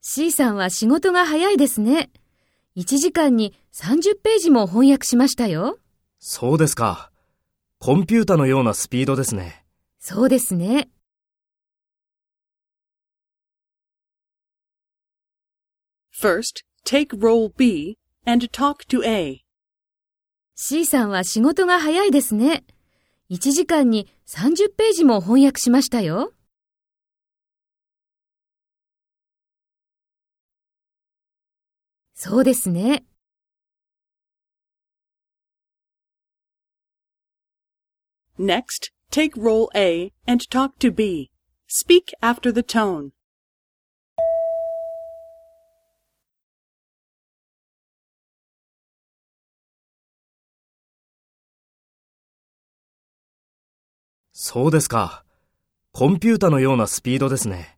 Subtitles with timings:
[0.00, 2.12] C さんは仕事が早いですね。
[2.76, 5.80] 1時間に30ページも翻訳しましたよ。
[6.20, 7.10] そうですか。
[7.80, 9.64] コンピュータのようなスピードですね。
[9.98, 10.88] そうですね。
[16.16, 19.40] First, take role B and talk to A.
[20.54, 22.62] C さんは仕事が早いですね。
[23.30, 26.32] 1時間に30ページも翻訳しましたよ。
[32.20, 33.04] そうですね。
[38.36, 41.30] Next, take role A and talk to B.
[41.68, 43.10] Speak after the tone.
[54.32, 55.24] そうですか。
[55.92, 57.77] コンピュータのようなスピードですね。